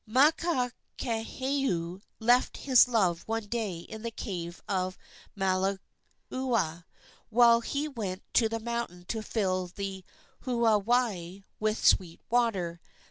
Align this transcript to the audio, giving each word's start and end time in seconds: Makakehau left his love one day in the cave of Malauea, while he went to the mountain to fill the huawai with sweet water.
Makakehau 0.09 2.01
left 2.19 2.57
his 2.57 2.87
love 2.87 3.21
one 3.27 3.45
day 3.45 3.81
in 3.81 4.01
the 4.01 4.09
cave 4.09 4.59
of 4.67 4.97
Malauea, 5.37 6.85
while 7.29 7.59
he 7.61 7.87
went 7.87 8.23
to 8.33 8.49
the 8.49 8.59
mountain 8.59 9.05
to 9.05 9.21
fill 9.21 9.67
the 9.67 10.03
huawai 10.43 11.43
with 11.59 11.85
sweet 11.85 12.19
water. 12.31 12.81